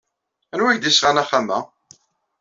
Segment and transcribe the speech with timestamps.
[0.53, 1.59] Anwa ay ak-d-yesɣan axxam-a?